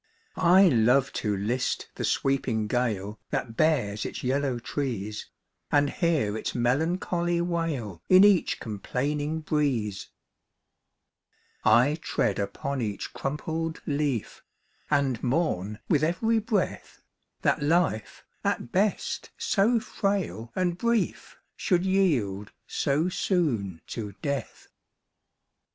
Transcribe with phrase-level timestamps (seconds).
[0.35, 5.29] I love to list the sweeping gale That bares its yellow trees,
[5.71, 9.99] And hear its melancholy wail In each complaining breeze.
[9.99, 10.13] 16
[11.65, 11.73] POEMS.
[11.81, 14.41] I tread upon each crumpled leaf,
[14.89, 17.03] And mourn with every breath,
[17.43, 24.67] That life, at best so frail and brief, Should yield so soon to death.